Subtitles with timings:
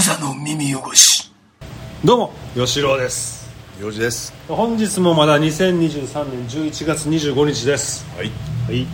[0.00, 1.30] 無座の耳汚し。
[2.02, 3.50] どうも吉郎です。
[3.80, 4.32] 4時です。
[4.48, 8.06] 本日もまだ2023年11月25日です。
[8.16, 8.30] はい。
[8.66, 8.86] はい。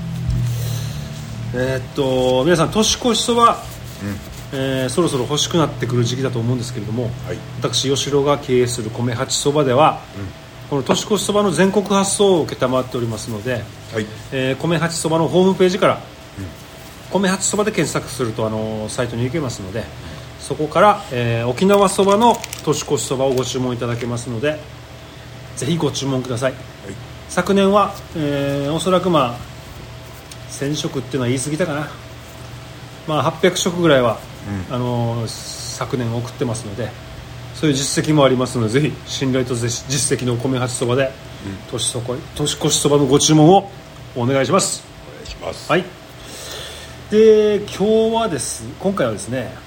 [1.55, 3.63] えーっと皆さん年越しそば、
[4.53, 7.13] えーそろそろ欲しくなってくる時期だと思うんですけれども、はい。
[7.61, 10.01] 私吉郎が経営する米八そばでは、
[10.69, 13.59] この年越しそばの全国発送を承っておりますので、は
[14.01, 14.07] い。
[14.33, 16.01] えー米八そばのホームページから、
[17.13, 19.85] 米八そばで検索するとあのサイトに行けますので
[20.41, 24.59] そこから、えー沖縄そばの年越しそばをご注文いただけますので
[25.57, 26.55] ぜひご注文ください。
[27.29, 29.39] 昨年は、えーおそらくまあ
[30.51, 31.89] 1000食っていうのは言い過ぎたかな、
[33.07, 34.19] まあ、800食ぐらいは、
[34.71, 36.91] あのー昨年送ってますので
[37.55, 41.11] そういう実績もありますのでぜひ信頼と実績の米八そばで、
[41.71, 43.71] 年そこ年越しそばのご注文を
[44.15, 44.85] お願いします。
[45.11, 45.71] お願いします。
[45.71, 45.85] はい。
[47.11, 49.66] で今日はです今回はですね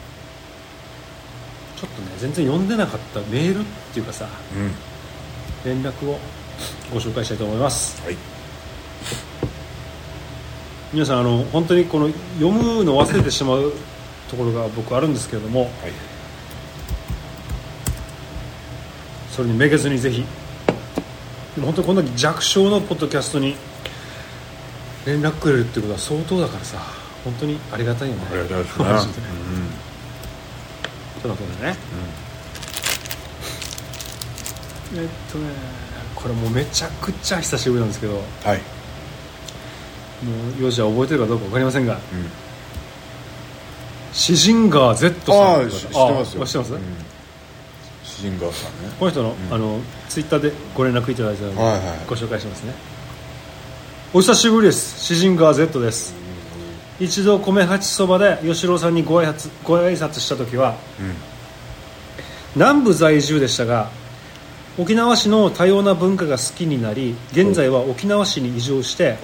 [1.80, 4.72] ちょっとね全然読んでなかったメールっていうかさうん。
[5.66, 6.20] 連絡を
[6.94, 8.02] ご紹介したいと思います。
[8.04, 8.18] はい。
[10.92, 13.72] 皆さんあの本当にこの読むのを忘れてしまう
[14.30, 15.70] ところが僕あるんですけれどもはい。
[19.32, 20.26] それにめげずにぜひ
[21.56, 23.56] でも本当にこんな弱小のポッドキャストに
[25.06, 26.78] 連絡くれるっていうことは相当だからさ
[27.24, 28.22] 本当にありがたいよね。
[28.32, 28.86] ありがたいですね
[31.28, 31.76] マジでちょっと待ってね、
[34.96, 35.50] えっとね
[36.16, 38.14] これもうめちゃくちゃ久しぶりなんですけど。
[38.14, 38.62] もうんはい。
[40.60, 41.94] うよしは覚えてるかどうか分かりませんが。
[41.94, 42.00] うん。
[44.12, 46.44] シジンガー Z さんああ知ってますよ。
[46.44, 46.82] あ知ってます、うん。
[48.04, 48.96] シンガーさんね。
[49.00, 51.82] この人の,、あのツイッターでご連絡いただいたので、はいはい。
[52.08, 52.74] ご紹介しますね。
[54.14, 55.00] お久しぶりです。
[55.00, 56.14] シジンガー Z です
[57.00, 61.16] 一度米八そばで吉郎さんにご挨拶ご挨拶した時はうん。
[62.56, 63.90] 南部在住でしたが
[64.78, 69.18] 沖縄市の多様な文化が好きになり現在は沖縄市に移住して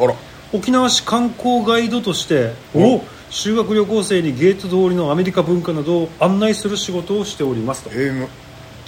[0.53, 3.01] 沖縄市観光ガイドとしてお。
[3.29, 7.89] 修学旅行生にゲート通りのアメリカ文化などを案内する仕事をしておりますと。
[7.91, 8.27] えーむ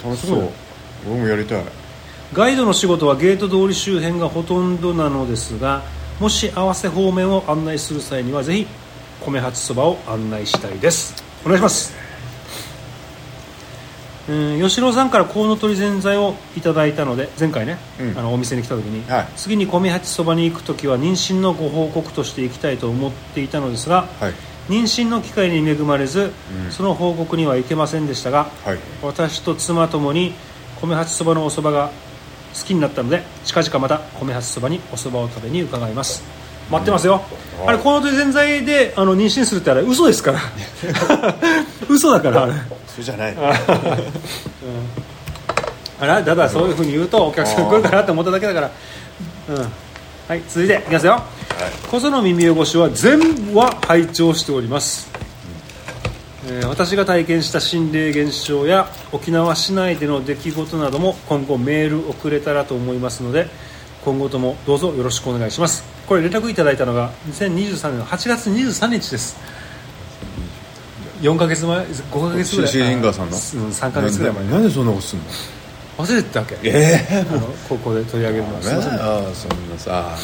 [0.02, 0.48] 楽しそう。
[1.10, 1.64] 俺もやりたい。
[2.32, 5.82] ガイドの仕事はゲート通り周辺がほとんどなのですが
[6.20, 8.66] もし合わせ方面を案内する際にはぜひ
[9.24, 11.14] 米八そばを案内したいです。
[11.44, 11.94] お願いします。
[14.28, 18.18] うん吉郎さんからコウノトリぜんざいをいただいたので前回ね、うん。
[18.18, 19.28] あのお店に来た時に、はい。
[19.36, 24.32] 次に米八そばに行く時は妊娠のご報告として行きたいと思っていたのですがはい。
[24.68, 26.32] 妊娠の機会に恵まれず、
[26.66, 26.70] うん。
[26.72, 28.78] その報告には行けませんでしたがはい。
[29.02, 30.34] 私と妻ともに
[30.82, 31.90] 米八そばのおそばが
[32.54, 36.22] 好きになったので近々また米八そばにおそばを食べに伺います。
[36.70, 37.22] 待ってますよ、
[37.62, 37.68] うん。
[37.68, 40.40] あれこのぜんざいであの妊娠するってあれ嘘ですから。
[41.88, 42.52] 嘘だからあれ。
[42.86, 43.36] それじゃない。
[46.00, 48.70] あれだだそういうふうに言うとお客さん来るかなって思っただけだから。
[49.48, 49.72] うん。
[50.28, 51.22] はい続いていきますよ。
[51.90, 53.18] 小園耳汚しは全
[53.52, 55.10] 部は拝聴しております、
[56.50, 63.48] えー私が体験した心霊現象や沖縄市内での出来事なども今後メール送れたらと思いますので
[64.04, 65.84] 今後ともどうぞよろしくお願いします。
[66.06, 69.36] これ連絡いただいたのが2023年の8月23日です。
[71.20, 73.36] 4ヶ月前5ヶ月ぐらいシシンガーさんの？
[73.66, 74.44] うん、3ヶ月ぐらい前。
[74.44, 75.24] になんでそんなことすんの？
[75.98, 76.56] 忘れてたわけ？
[76.62, 78.54] ええあの高校で取り上げるの。
[78.54, 78.66] はね。
[79.00, 80.16] ああそんなさ。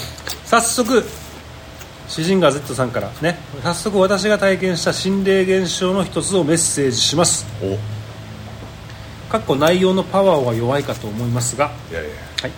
[0.47, 1.05] 早速
[2.09, 7.47] 詩人ガー Z さんからね早速私が体験した心霊現象の一つをメッセージします。
[7.63, 7.75] お。
[7.75, 7.79] い
[9.31, 12.11] かっこ内容のパワーは弱いかと思いますが、やいや。
[12.43, 12.53] はい。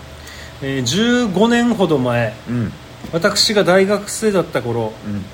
[0.63, 2.73] えー15年ほど前うん。
[3.13, 5.25] 私が大学生だった頃うん。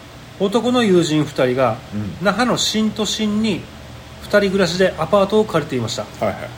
[0.47, 2.25] 男の友人2人が、うん。
[2.25, 3.61] 那覇の新都心に
[4.25, 6.03] 2人暮らしでアパートを借りていました。
[6.25, 6.51] はいはい。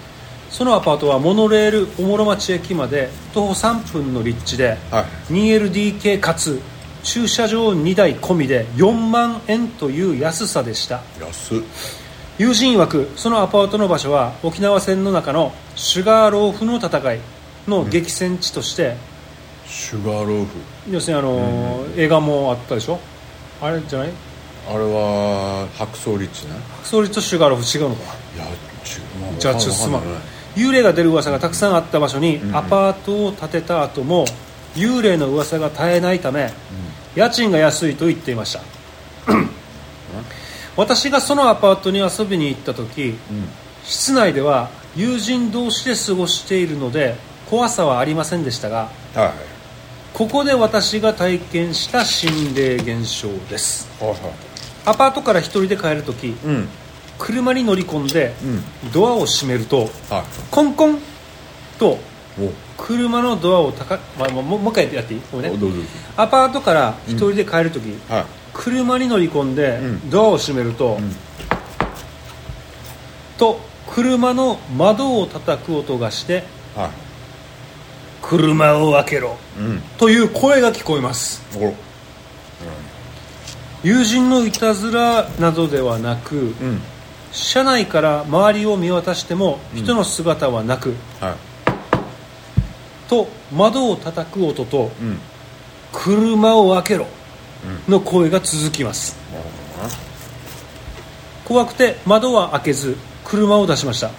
[0.50, 5.32] そのアパートはモノレールおもろ町駅まで徒歩3分の立地ではい。
[5.32, 6.60] 2LDK かつ
[7.04, 11.02] 駐車場2台込みで4万円という安さでした。
[11.20, 11.58] 安っ。
[12.38, 17.20] 友人曰くそのアパートの場所は沖縄戦の中のシュガーローフの戦い
[17.68, 18.96] の激戦地として、
[19.66, 20.50] シュガーローフ。
[20.90, 22.98] 要するにあのー映画もあったでしょ？
[23.60, 24.10] あれじゃない？
[24.68, 26.52] あれは白草リッチね
[26.82, 28.02] ソリとシュガーローフ違うのか
[28.34, 30.02] いや違うまじゃあちょっとすまん。
[30.56, 34.24] 幽霊が出る噂がたくさんあった場所にアパートを建てた後も
[34.74, 36.50] 幽霊の噂が絶えないため、
[37.14, 38.60] 家賃が安いと言っていました。
[40.76, 43.14] 私がそのアパートに遊びに行った時、
[43.84, 47.16] 室内では友人同士で過ごしているので
[47.48, 49.32] 怖さはありませんでしたがはい。
[50.12, 53.88] ここで私が体験した心霊現象です。
[54.00, 54.20] はいはい。
[54.86, 56.68] アパートから一人で帰る時うん。
[57.18, 58.34] 車に乗り込んで、
[58.84, 58.92] うん。
[58.92, 60.98] ドアを閉めるとはコンコン
[61.78, 61.98] とい
[62.76, 65.20] 車のドアを高く、まあ、もうもう一回やっていい？
[65.40, 65.52] ね。
[66.16, 68.24] アパートから一人で帰るとき、はい。
[68.52, 70.10] 車に乗り込んで、うん。
[70.10, 71.14] ドアを閉めると、ん。
[73.38, 76.42] と車の窓を叩く音がして
[76.74, 76.90] は
[78.20, 79.82] 車を開けろいうん。
[79.98, 81.42] という声が聞こえます。
[83.84, 86.80] 友人のいたずらなどではなく、うん。
[87.30, 91.34] 車内から周りを見渡しても人の姿はなく、はい
[93.08, 95.18] と窓を叩く音とうん。
[95.92, 97.06] 車を開けろ
[97.88, 99.16] の声が続きます。
[99.32, 99.94] なるほどな
[101.44, 104.08] 怖くて窓は開けず車を出しました。
[104.08, 104.12] うん。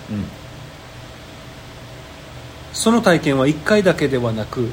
[2.71, 4.69] その体験は1回だけではなく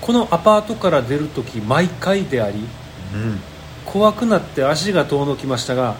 [0.00, 2.58] このアパートから出るとき毎回であり
[3.14, 3.20] うん。
[3.20, 3.40] うん
[3.94, 5.94] 怖くなって足が遠のきましたが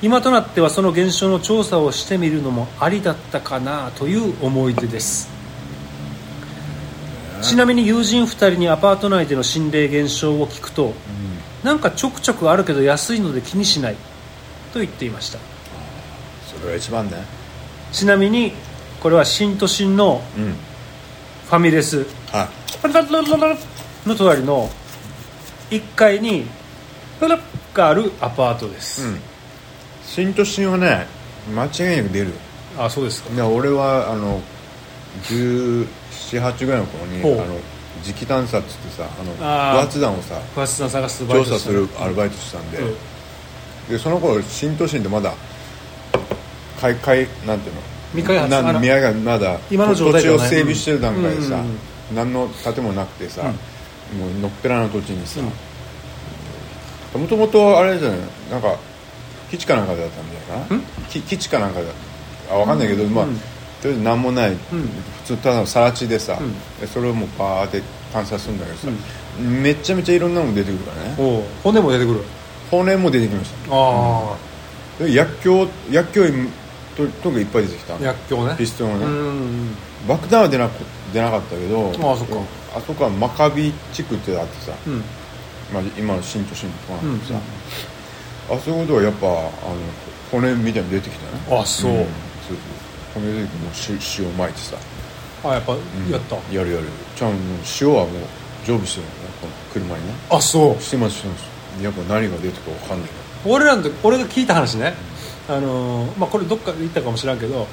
[0.00, 5.35] 今となってはその現象の調査をしてみるのもありだったかなという思い出です
[7.42, 10.94] ちなみに友人2人にアパート内での心霊現象を聞くと
[11.62, 13.96] なんかちょくちょくあるけど安いので気にしない
[14.72, 15.38] と言っていました。
[16.46, 17.24] それが一番ね。
[17.92, 18.52] ちなみに
[19.00, 20.54] これは新都心のうん。
[21.46, 22.06] ファミレス。
[22.32, 22.48] は
[24.06, 24.70] の隣の
[25.70, 26.46] 1階に
[27.18, 27.40] プラッ
[27.76, 29.20] があるアパートです、いうん。
[30.04, 31.06] 新都心はね
[31.54, 32.32] 間違いなく出る。
[32.78, 33.34] あそうですか。
[33.34, 34.40] で俺はあの
[36.30, 37.54] 1718ぐらいの頃にあの
[38.02, 39.42] 磁気探査っつってさあの不
[39.80, 42.96] 発弾をさ不発弾探す調査するアルバイトしてたんで、うん。
[43.88, 45.34] でその頃新都心でまだ
[46.80, 47.80] 開開なんていうの？
[48.12, 51.62] 未開発なん宮がまだ今の土地を整備してる段階でさ、
[52.14, 53.50] 何の建物なくてさ、も
[54.28, 55.40] うのっぺらの土地にさ
[57.18, 58.18] もともとあれじゃない？
[58.50, 58.76] なんか
[59.50, 60.64] 基地かなんかだったんじゃな。
[60.64, 61.88] いかなき基地かなんかだ
[62.50, 63.40] あ分かんないけど、まあうん
[63.86, 64.56] とりあえず何もない、ん。
[64.56, 64.60] 普
[65.24, 66.52] 通ただの更地でさ、ん。
[66.80, 68.88] でそれをもうバーって探査するんだけどさ、
[69.40, 71.44] めちゃめちゃいろんなの出てくるからね。
[71.62, 72.20] 骨も出てくる。
[72.70, 74.36] 骨も出てきましあ
[74.98, 76.48] たで薬莢薬莢
[76.96, 77.94] ととがいっぱい出てきた。
[77.94, 78.56] あ薬莢ね。
[78.58, 79.76] ピストンがね、うん
[80.08, 80.72] 爆弾は出なく
[81.12, 82.36] 出なかったけどああそっか。
[82.76, 85.02] あそこはマカビ地区ってあってさ、うん。
[85.72, 87.44] まあ、今の新都心とかなんだけどさ、
[88.50, 89.50] あそことはやっぱあの
[90.30, 91.60] 骨みたいに出てきたね。
[91.60, 91.92] あそう。
[91.92, 92.04] そう
[92.46, 92.56] そう
[93.16, 94.76] 骨出てきてもうし塩巻いてさ、
[95.44, 95.78] あやっぱや
[96.18, 96.36] った。
[96.52, 96.84] やるやる。
[97.16, 97.38] ちゃんと
[97.80, 98.22] 塩はもう
[98.66, 100.14] 常備してるのねこの車にね。
[100.30, 100.80] あそう。
[100.80, 101.44] してますしてます。
[101.82, 103.14] やっぱ何が出てくるか分かんないか
[103.44, 104.94] 俺らの時俺が聞いた話ね。
[105.48, 107.66] あのーまあこれどっかで言ったかもしれんけど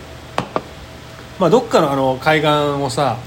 [1.39, 3.17] まあどっかのあの海岸をさ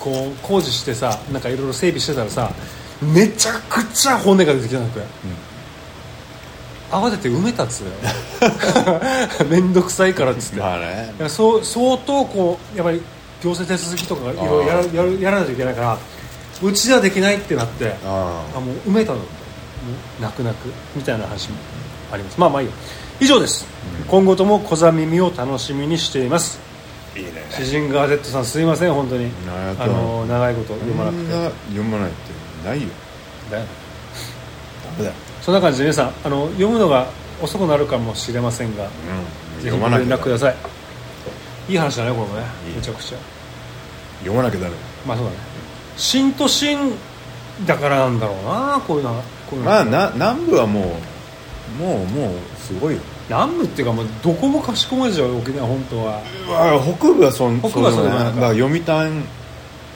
[0.00, 2.50] こう工事してさなんかいろいろ整備してたらさ
[3.00, 5.06] めちゃくちゃ骨が出てきたんだよ、
[6.90, 7.90] 慌てて埋めたっつうよ。
[9.50, 11.12] 面倒くさいからっつって、まあね。
[11.28, 13.02] そう相当こうやっぱり
[13.42, 15.98] 行政手続きとかいろいろやらやるやらないといけないから
[16.62, 19.18] うちではできないってなってああもう埋めたの。
[20.20, 21.56] 泣く泣くみたいな話も
[22.12, 22.40] あります。
[22.40, 22.74] まあまあいいよ。
[23.20, 23.66] 以上です、
[24.08, 26.58] 今後とも小座耳を楽しみにしています。
[27.14, 27.46] あいいね。
[27.50, 29.30] 詩人ガーゼットさんすいません本当に。
[29.78, 31.32] あの長いこと読まなくて。
[31.32, 32.88] そんな読まないってないよ。
[33.50, 33.64] だよ
[34.84, 35.14] ダメだよ、
[35.46, 37.06] そんな感じで皆さんあの読むのが
[37.40, 40.56] 遅くなるかもしれませんがうん、ぜひ読ご連絡ください。
[41.68, 42.42] いい話だねこれもね。
[42.74, 43.18] めちゃくちゃ。
[44.18, 44.74] 読まなきゃダメ
[45.06, 45.36] まあそうだね。
[45.96, 46.92] 新都心
[47.64, 50.80] だからなんだろうなこういうのはこういうのまあな南部はも
[51.78, 53.00] うもうもうすごいよ。
[53.28, 56.22] 南部っていうかもうどこもかしこまりじゃん沖縄本当は。
[56.48, 58.40] あ北部はそん北部はそうだだなんか。
[58.40, 59.20] だ読谷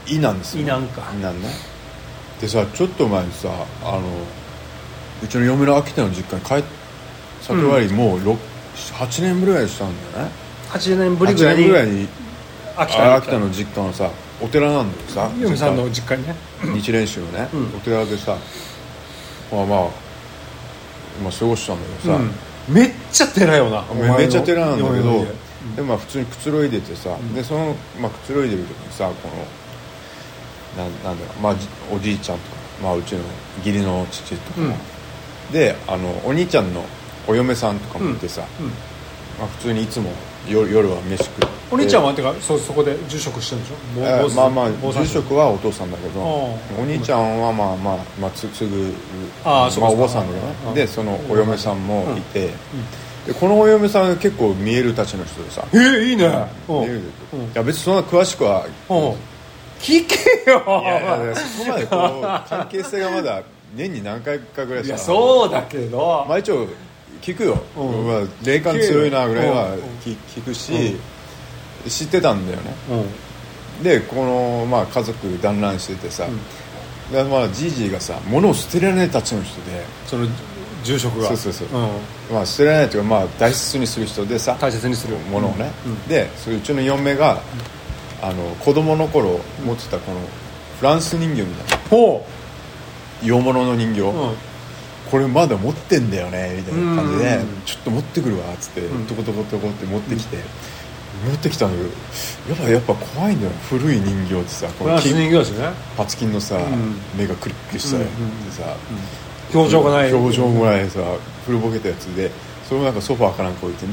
[0.06, 0.60] 以南ですよ。
[0.60, 1.02] 以南か。
[1.12, 1.48] 以南ね
[2.40, 3.48] でさちょっと前にさ
[3.82, 4.02] あの
[5.22, 6.80] うちの嫁の秋田の実家に帰っ
[7.42, 8.36] 里帰りもう6
[8.74, 10.32] 8年ぐらいしたんだよね。
[10.70, 12.08] 8年ぶり8ぐらいにらいに
[12.76, 14.10] 秋田に秋田の実家のさ
[14.40, 16.34] お寺なんだよさ嫁さんの実家にね。
[16.62, 17.66] 日蓮宗のね、うん。
[17.76, 18.36] お寺でさ
[19.52, 19.80] まあまあ、
[21.22, 22.20] まあ、過ごしたんだけどさ、
[22.68, 25.26] めっちゃ寺よなめめっちゃ寺なんだけど
[25.76, 29.28] でまあ普通にくつろいでてさ、でその、まあ、くつろいでる時にさこ
[30.76, 33.20] のなんなんだろう、まあ、じおじいちゃんとか、まあ、うちの
[33.58, 34.74] 義理の父とか、うん
[35.52, 36.84] であのお兄ちゃんの
[37.26, 40.10] お嫁さんとかもいてさ、うんまあ、普通にいつも
[40.48, 41.46] 夜夜は飯食って。
[41.72, 43.76] お兄ちゃんはてかそそこで住職してるんでしょ？
[44.00, 48.92] えーまあまあ住職はお父さんだけどあお兄ちゃんはまあまあ、まあ、つ継ぐ
[49.44, 50.34] あまあ、お坊さんだ
[50.70, 50.74] ね。
[50.74, 52.50] でそのお嫁さんもいて、
[53.26, 55.64] でこのお嫁さん結構見えるたちの人でさ。
[55.72, 56.26] えー、いいね。
[56.68, 56.80] うん。
[56.80, 56.98] 見える。
[57.00, 57.02] い
[57.54, 58.96] や別にそんな詳しくはうん。
[59.80, 60.62] 聞けよ。
[60.66, 63.42] いやいやそこまでこう 関係性がまだ
[63.74, 66.66] 年に何回かぐらいいやさそうだけど、まあ一応
[67.22, 68.06] 聞くよ、うん。
[68.06, 70.96] まあ、霊感強いなぐらいはうん聞聞くし、
[71.88, 72.74] 知ってたんだよね。
[73.78, 73.82] うん。
[73.82, 76.26] でこの、まあ、家族団らんしててさ、
[77.12, 80.26] でまあじいじいがさ物を捨てられないたちの人で、その
[80.82, 81.28] 住職が。
[81.28, 81.68] そうそうそう。
[81.68, 81.90] うん。
[82.34, 85.16] まあ、捨てられないというか、まあ、大切にする人でさ大切にする。
[85.30, 85.92] ものをね、うん。
[85.92, 86.08] うん。
[86.08, 87.40] でそれうちの嫁が、
[88.22, 90.20] あの子供の頃持ってたこの
[90.78, 91.84] フランス人形みたいな。
[91.88, 92.26] ほ
[93.22, 94.02] 洋物の人形、
[95.10, 99.06] これまだ持ってんだよねみたいな感じで、うんちょっと持ってくるわっつって、ん。
[99.06, 100.36] トコトコトコって持ってきて、
[101.26, 105.68] 持ってきたんだけどやっぱやっぱ怖いんだよ古い人形ってさこの金人形ですね。
[105.96, 106.60] パツキンのさ、ん。
[107.16, 108.76] 目がクリックリしたやつでさ、
[109.52, 110.14] 表情がない。
[110.14, 111.00] 表情もないさ
[111.44, 112.30] 古ぼけたやつで
[112.68, 113.84] それをなんかソファーかなんか置いて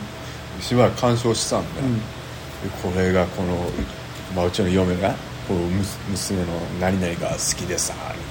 [0.61, 1.87] しばらく鑑賞してたんだよ、
[2.83, 3.57] これがこの、
[4.35, 5.15] まあ、うちの嫁が
[5.47, 5.57] こう
[6.11, 6.47] 娘の
[6.79, 8.26] 何々が好きでさみ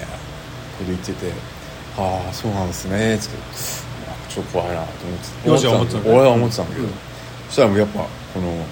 [0.76, 1.33] たいなこと言ってて
[1.99, 3.37] 「ああそうなんですね」つって
[4.28, 4.88] ちょっと怖いなと
[5.47, 6.92] 思ってた俺は思ってたんだけど、うん。
[7.49, 7.99] そしたらもうやっぱ
[8.35, 8.64] この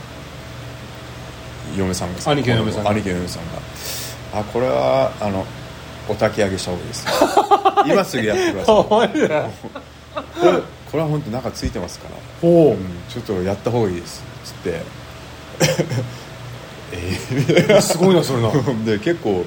[1.77, 2.91] 嫁さんがさ兄貴の嫁さんが。
[2.91, 3.59] 兄貴の嫁さんが
[4.41, 5.47] 「あこれはあの
[6.09, 7.07] お焚き上げした方がいいです。
[7.87, 9.09] 今すぐやってください」 これ
[10.95, 12.81] これは本当中ついてますから、ほう。
[12.81, 14.23] んちょっとやった方がいいです。
[14.45, 14.81] つって。
[16.93, 18.49] えうすごいなそれな。
[18.51, 19.45] ー で結構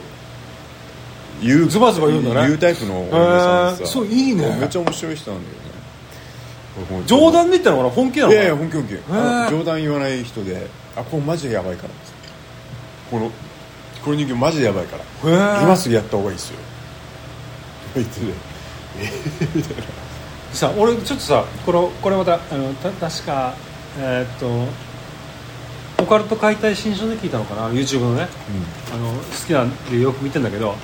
[1.41, 2.47] 言うズバズバ言うんだね。
[2.47, 4.57] 言うタイプのお嫁さんでそういいね。
[4.59, 5.55] めっちゃ面白い人なんだよ
[6.99, 7.03] ね。
[7.05, 8.93] 冗談で言ったのかな本気なのいやいや本気本気。
[9.51, 11.89] 冗談言わない人であこれマジでやばいから。
[13.09, 13.31] この
[14.03, 15.61] この人形マジでやばいから。
[15.61, 16.59] 今すぐやった方がいいですよ。
[17.95, 18.25] 言ってて
[20.53, 23.55] さ俺ちょっとさこれこれまたあのた確か
[23.99, 24.67] えーっと
[26.03, 28.27] オカルト解体新書で聞いたのかな？YouTube のね。
[28.93, 30.75] あの好きなんでよく見てんだけど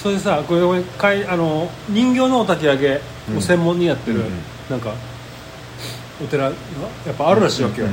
[0.00, 3.00] それでさこれ俺かいあの人形のお焚き上げ
[3.36, 4.32] を専門にやってる、うんうん。
[4.70, 4.94] なんか
[6.24, 6.56] お寺が
[7.06, 7.88] やっぱあるらしいわけよ、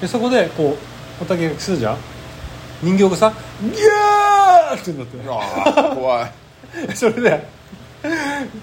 [0.00, 0.76] でそこでこ
[1.20, 1.96] うお焚き上げするじゃん。
[2.82, 5.18] 人形がさギャーってなって。
[5.28, 6.32] ああ怖い。
[6.94, 7.46] それで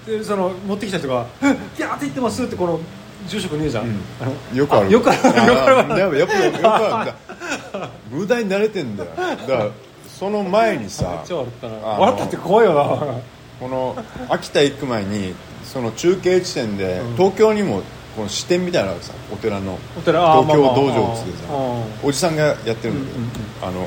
[0.06, 1.26] でその持ってきた人が
[1.76, 2.80] 「ギャーって言ってます」ってこの
[3.26, 4.00] 住職に言うじゃん、うん。
[4.20, 4.90] あのよくある。
[4.90, 5.18] よくある。
[5.20, 7.90] よくあるやっぱよくよくあるんだ。
[8.10, 9.10] 無駄に慣れてんだよ。
[9.16, 9.68] だから
[10.18, 13.20] その前にさ笑ったったって怖いよな。
[13.60, 13.96] この
[14.28, 15.34] 秋田行く前に
[15.64, 17.82] その中継地点で、東京にも
[18.16, 19.78] この支店みたいなのがさお寺の。
[19.94, 21.52] 東京道場っつってさ、
[22.02, 23.86] おじさんがやってるんだけど、あのう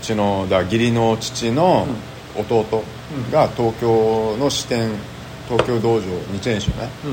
[0.00, 1.88] ちのだ義理の父の
[2.36, 2.84] 弟
[3.32, 4.92] が東京の支店
[5.48, 7.10] 東京道場日蓮宗ねうん。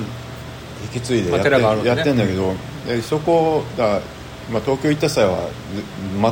[0.84, 1.86] 引き継いでまあやって,、寺があね。
[1.86, 2.54] やってんだけど、
[2.86, 4.02] でそこだ
[4.52, 5.50] まあ、東京行った際は、
[6.22, 6.32] ま、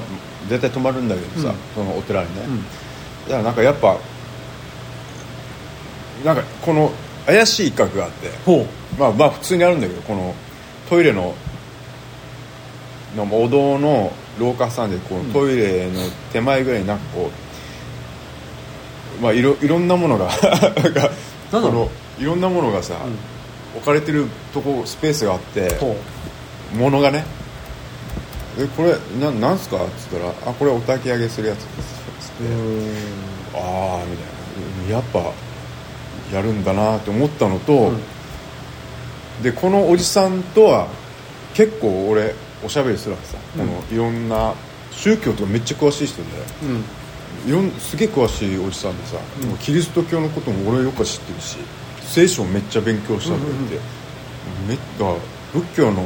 [0.49, 1.55] 絶対泊まるんだけどさ、うん。
[1.75, 2.63] そのお寺にね、ん。
[3.25, 3.97] だからなんかやっぱ
[6.23, 6.91] なんかこの
[7.25, 8.65] 怪しい一角があってほ
[8.97, 10.33] まあまあ普通にあるんだけどこの
[10.89, 11.33] トイレの
[13.15, 15.99] のお堂の廊下挟んでこう、トイレの
[16.31, 17.29] 手前ぐらいになんかこ
[19.19, 21.11] うまあいろいろんなものがなんか
[21.51, 22.95] このいろんなものがさ、
[23.75, 25.77] 置かれてるとこスペースがあって
[26.75, 27.25] 物がね
[28.57, 29.77] でこれななんすか？
[29.77, 32.43] っつったら「あこれお焚き上げするやつです」つって
[33.57, 34.33] 「ああ」みたいな。
[34.89, 35.31] やっぱ
[36.31, 37.93] やるんだなって思ったのと、
[39.41, 40.87] でこのおじさんとは
[41.53, 44.53] 結構俺おしゃべりするわけさ、このいろんな
[44.91, 46.27] 宗教とかめっちゃ詳しい人で
[46.63, 46.83] ううん。
[47.49, 49.15] いろんすげえ詳しいおじさんでさ、
[49.47, 51.57] もうキリスト教のことも俺よく知ってるし
[52.01, 53.79] 聖書をめっちゃ勉強したとか言って、
[54.67, 55.17] めっだから
[55.53, 56.03] 仏教の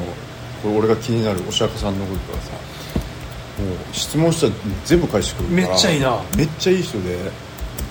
[0.62, 2.58] これ俺が気になるお釈迦さんのことからさも
[3.74, 4.54] う質問したら
[4.86, 6.20] 全部返してくるからめっちゃいいな。
[6.38, 7.18] めっちゃいい人で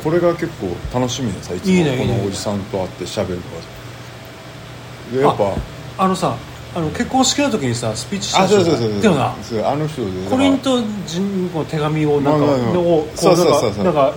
[0.05, 3.63] これが結構楽しみでさいつもこのおじさんと会ってしゃべるとか。
[3.63, 3.69] さ
[5.13, 5.55] でやっぱ
[5.99, 6.37] あのさ
[6.75, 9.03] あの結婚式の時にさスピーチしたあ人そうそうそうそう。
[9.03, 14.15] だよなそうあの人でコリント人の手紙をなんかこそううなんか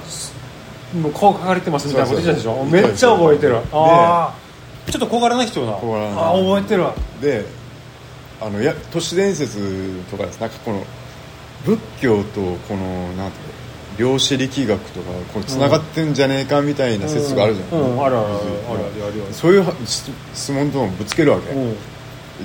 [1.01, 2.65] もうこう書かれてますみたいなこと言ってたでしょ。
[2.65, 3.53] めっちゃ覚えてる。
[3.53, 5.67] でああちょっと小柄な人だ。
[5.67, 6.93] なあー覚えてるわ。
[7.21, 7.45] で
[8.41, 10.39] あのや都市伝説とかです。
[10.39, 10.85] なんかこの
[11.65, 17.93] 仏教とこのなんていうの量子力学とかこうつながってんじゃねえかみたいな説があるじゃん、うん。
[17.93, 18.05] うん。
[18.05, 18.35] あるあるある。
[18.35, 19.23] あるある。
[19.23, 21.75] あるそういう質質問とかもぶつけるわけ、うん。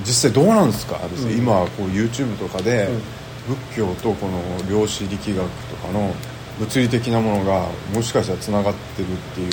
[0.03, 0.97] 実際どうなんですか？
[1.07, 3.01] ですね、うん今こう YouTube とかでうん。
[3.55, 6.13] 仏教とこの量子力学とかの
[6.59, 9.51] 物理的なものがもしかしたらつながってるっていう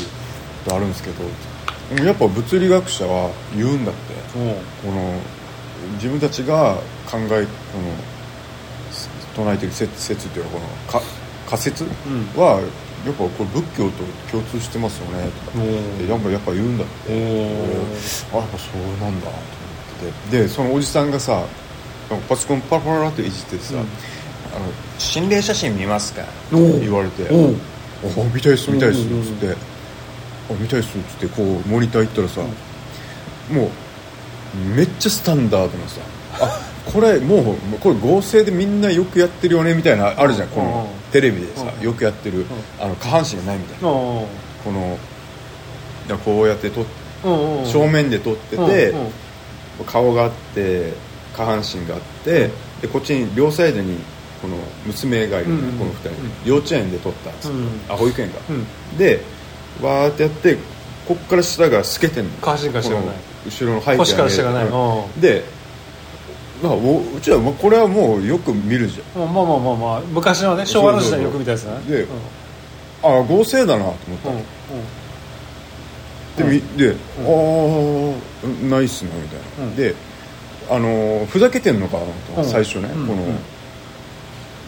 [0.65, 4.39] ことあるんですけどやっぱ物理学者は言うんだって。
[4.39, 4.55] うん。
[4.91, 5.15] この
[5.95, 6.77] 自分たちが
[7.11, 7.47] 考えこの
[8.93, 11.03] す唱えてる説説っていうかこのか
[11.49, 11.89] 仮説ん
[12.37, 12.61] は、
[13.05, 15.59] やっぱこれ仏教と共通してますよねとか。
[15.59, 17.13] なんかやっぱ言うんだって。
[17.13, 19.43] あやっぱそうなんだと思っ
[20.01, 20.39] てって。
[20.43, 21.45] でそのおじさんがさ
[22.29, 23.81] パソコンパラパラっていじってさ、うん。
[23.81, 23.89] あの
[24.99, 27.29] 心霊写真見ますか?」言われて。
[27.33, 27.57] おう
[28.05, 29.15] 「あ見たいっす見たいっす」うんうん。
[29.15, 29.57] うんっつって
[30.51, 32.41] 「あ見たいっす」っつってこうモニター行ったらさ、
[33.51, 33.71] もう
[34.77, 36.01] めっちゃスタンダードなさ。
[36.41, 42.45] あこれもうこれ合成でみんなよくやってるよねみたいなあるじゃんこのうんテレビでさうんよくやってる
[42.81, 43.89] あの下半身がないみたいな。
[43.89, 43.95] うん
[44.65, 44.99] この
[46.25, 46.85] こうやって撮っ
[47.25, 48.95] うんうん正面で撮ってて
[49.87, 50.93] 顔があって
[51.37, 52.51] 下半身があって
[52.83, 53.97] でこっちに両サイドに
[54.43, 54.57] この
[54.87, 55.47] 娘がいる
[55.79, 56.11] この二人。
[56.45, 58.99] 幼稚園で撮ったんですうんあ保育園がうん。
[58.99, 59.21] で
[59.81, 60.59] わーってやって
[61.07, 62.31] こっから下が透けてんの。
[62.41, 63.07] 下半身から下がない。
[63.07, 63.15] この
[63.47, 64.67] 後ろの背景腰から下がない。
[64.67, 65.05] うん。
[65.05, 65.21] うん。
[65.21, 65.45] で
[66.63, 69.23] まあおうちはまあこれはもうよく見るじゃん。
[69.23, 71.81] うんまあまあまあまあ昔のね昭和の時代によく見たやつだね。
[71.87, 72.09] でうん。
[73.03, 74.29] ああ合成だなと思った。
[74.31, 74.45] うんうん。
[76.37, 77.23] で,、みであ
[78.45, 79.77] あナイスなみたいな、うん。
[79.77, 79.95] で
[80.71, 82.05] あのーふざけてんのかな
[82.37, 82.49] と、うん。
[82.49, 83.39] 最初ね、この、うんうん。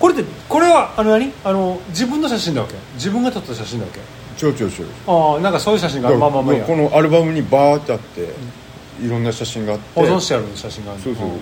[0.01, 1.33] これってこれはあの何？
[1.45, 2.75] あの自分の写真だわけ？
[2.95, 4.01] 自分が撮った写真だわけ？
[4.37, 4.89] ちょいちょいちょい。
[5.07, 6.67] ああなんかそういう写真がまあまあまあいいや。
[6.67, 8.29] このアルバムにバーってあって、
[9.05, 10.01] いろんな写真があって。
[10.01, 11.41] 保存してある写真があるそうそう、ん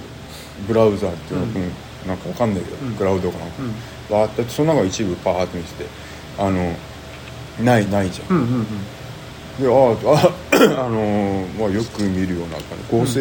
[0.66, 1.72] ブラウザーっていうの、うんうん。
[2.06, 2.94] なんかわかんないけど、うん。
[2.94, 3.74] クラウドかなんか、うん。
[4.10, 5.86] バーってあってその中一部バーって見せて
[6.38, 6.74] あの
[7.62, 8.66] ないないじゃん、うんうんうん。
[9.60, 10.32] でああ
[10.86, 12.96] あのーまあ、よく見るような感じ。
[12.96, 13.20] 合成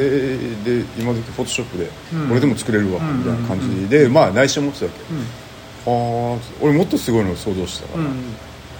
[0.64, 2.28] で、今時フォトショップで、うん。
[2.30, 6.32] これでも作れるわ、うんみたいな感じで、まあ内心思ってたわけ、うん。
[6.32, 8.16] はあ俺もっとすごいのを想像してたから、うん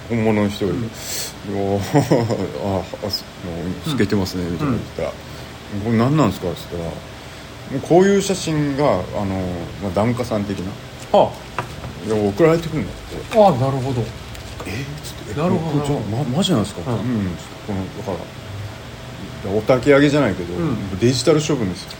[0.08, 0.80] 本物の人がいて
[1.54, 1.80] 「おー
[2.64, 3.52] ああすも
[3.86, 5.08] う透けてますね」みたいな言ったら
[5.84, 9.00] 「これ何なんですか?」って言ったらこういう写真があの、
[9.82, 10.70] まあ、檀家さん的な。
[11.18, 11.30] は
[12.06, 13.38] で送られてくるんだって。
[13.38, 14.02] あああなるほど
[14.66, 14.70] 「え？
[14.70, 15.86] っ?」つって「なるほど。
[15.86, 16.96] じゃあまマジなんですか?」うん。
[16.96, 17.02] うん
[17.66, 18.18] このだか
[19.44, 20.98] らお焚き上げじゃないけど、ん。
[20.98, 21.90] デジタル処分ですよ。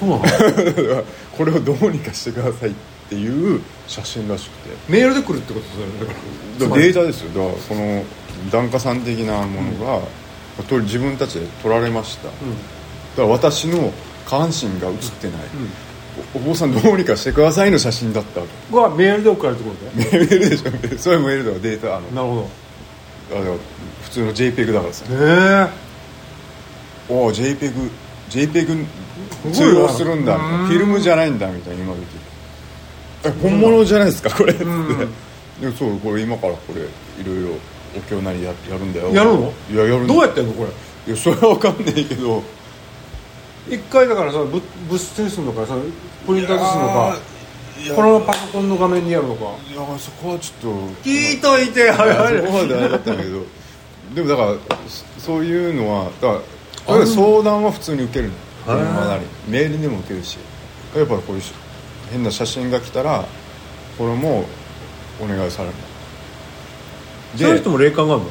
[1.36, 2.76] これをどうにかしてくださいって
[3.14, 4.76] いう写真らしくて。
[4.88, 5.66] メールで来るってこと
[6.04, 6.66] だから。
[6.66, 7.28] だからデータですよ。
[7.30, 8.04] だからこの
[8.50, 10.02] 檀家さん的なものが、
[10.62, 13.92] と自分たちで撮られました、だから私の
[14.26, 15.40] 下半身が写ってない、
[16.34, 18.76] おお坊さんどうにかしてくださいの写真だったわけ。
[18.76, 20.98] がメールで送られてくるんだよメールでしょ。
[20.98, 22.08] それメールだからデータあの。
[22.10, 22.50] なるほ
[23.32, 23.54] あだから
[24.02, 25.04] 普通の JPEG だからさ。
[25.08, 25.68] どへえ
[27.08, 27.90] おお JPEG
[28.30, 28.86] JPEG
[29.42, 29.54] すごいな。
[29.54, 30.36] 通用するんだ。
[30.38, 32.29] フィルムじゃないんだみたいな今時え
[33.42, 34.52] 本物じゃないですかこれ。
[34.52, 34.98] っつってん
[35.60, 36.84] でそうこれ今からこれい
[37.26, 37.50] ろいろ
[37.96, 39.08] お経なりややるんだよ。
[39.12, 39.52] やるの？
[39.70, 40.64] いややるどうやってんのこ
[41.06, 41.12] れ？
[41.12, 42.42] いやそれは分かんないけど。
[43.68, 45.74] 一回だからさぶ物質にするのかさ
[46.26, 47.18] プリンターにするのか。
[47.96, 49.44] このパソコンの画面にやるのか。
[49.70, 51.08] いやそこはちょっと。
[51.08, 53.42] 聞いといていやそこまであれだったんだけど。
[54.14, 54.54] でもだから
[55.18, 56.40] そそういうのはだか
[56.98, 58.34] ら相談は普通に受けるの。
[59.48, 60.38] メールでも受けるし。
[60.96, 61.52] やっぱこういうし
[62.10, 63.24] 変な写真が来たら
[63.98, 64.44] これも
[65.20, 65.74] お願いされる
[67.36, 68.30] そういう人も霊感があるの？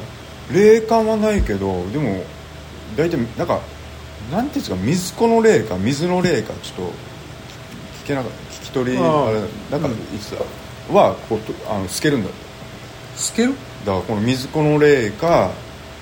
[0.52, 2.22] 霊感はないけどでも
[2.96, 3.60] 大体なんか
[4.30, 6.92] なんていうんですか水子の霊か水の霊かちょっと
[8.04, 8.50] 聞けなかった。
[8.50, 9.40] 聞き取りあれ
[9.70, 10.44] なんかいつだ？
[10.94, 12.30] はこうとあの透けるんだ。
[13.16, 13.54] 透ける？
[13.86, 15.50] だからこの水子の霊か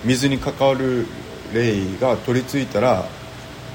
[0.05, 1.07] 水に関わる
[1.55, 3.05] 霊が取り付いたら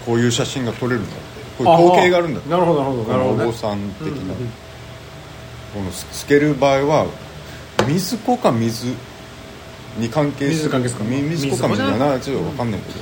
[0.05, 1.15] こういう写真が撮れるんだ
[1.57, 2.41] こういう統計があるんだ。
[2.49, 4.51] なるほどなるほどこなるほどお坊さん的な、うんうん
[5.73, 7.07] この透ける場合は
[7.87, 8.93] 水子か水
[9.97, 10.69] に関係する。
[10.69, 11.09] 水関係するか。
[11.09, 12.19] み水子か水かな？
[12.19, 12.99] ちょっと分かんないけど、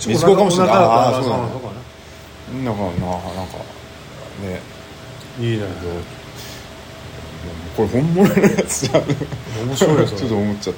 [0.00, 0.74] 水水子かもしれない。
[0.74, 3.58] ああそうなのそうなのなんかななんか
[4.42, 4.60] ね。
[5.40, 5.64] いいね。
[7.76, 9.02] これ本物のやつじゃん。
[9.68, 10.76] 面白い ちょっと思っちゃっ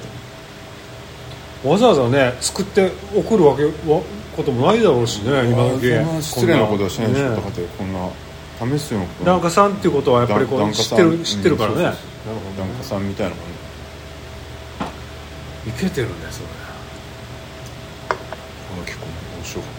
[1.63, 1.69] た。
[1.69, 3.69] わざわざね作って送るわけは
[4.35, 5.89] こともないだろうしね今時。
[5.89, 11.77] そんな失礼なことはしないでしょねだってこんな試すよ檀家さんっていうことはやっぱりこう知ってる知ってるからね。
[12.57, 13.51] 檀家さんみたいなもんど
[15.69, 16.45] いけてるねそれ。
[18.09, 18.15] こ
[18.79, 19.71] れ結構面白かっ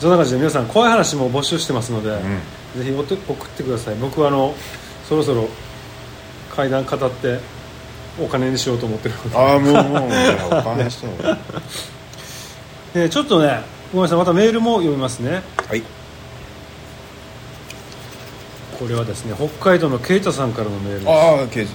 [0.00, 2.20] そんな感じで皆さん怖い話も募集してますので、ん。
[2.76, 3.94] ぜひお手送ってください。
[3.96, 4.54] 僕はあの
[5.08, 5.48] そろそろ
[6.54, 7.38] 階段語って
[8.20, 10.08] お金にしようと思ってるああもうもう
[10.58, 11.38] お金した
[12.94, 13.60] のでちょっとね
[13.92, 15.42] ごめんなさいまたメールも読みますね。
[15.68, 15.82] はい。
[18.78, 21.08] これはですね北海道のケイタさんからのメールです。
[21.10, 21.74] ああ刑事い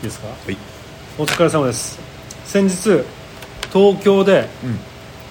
[0.00, 0.28] いですか？
[0.28, 0.56] はい。
[1.18, 1.98] お疲れ様です。
[2.44, 3.02] 先日
[3.72, 4.78] 東京でうん。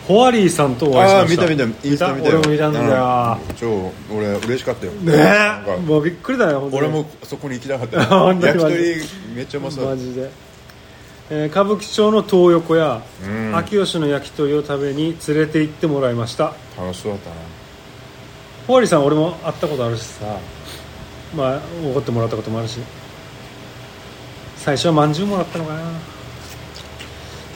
[0.07, 1.47] ホワリーさんとお会いしました。
[1.49, 2.37] 見た見たインスタ見たよ。
[2.39, 3.55] 俺も見たんだよ、うん。
[3.55, 4.91] 超俺嬉しかったよ。
[4.93, 7.97] ねもうびっくりだよ俺もそこに行きたかった
[8.47, 8.75] 焼き鳥
[9.35, 10.29] めっちゃうまそうマジで
[11.29, 13.55] えー歌舞伎町の東横や、うん。
[13.55, 16.53] 秋吉の焼き鳥を食べに連れて行ってもらいました。
[16.77, 17.35] 楽しそうだったな。
[18.65, 20.25] ホワリーさん俺も会ったことあるしさ。
[21.35, 22.79] まあおごってもらったこともあるし。
[24.55, 25.81] 最初はまんじゅうもらったのかな、